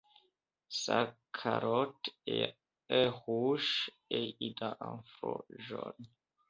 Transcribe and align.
Sa 0.67 1.15
calotte 1.31 2.09
est 2.25 2.55
rouge 2.89 3.91
et 4.09 4.35
il 4.39 4.55
a 4.61 4.75
un 4.81 4.99
front 5.05 5.45
jaune. 5.59 6.07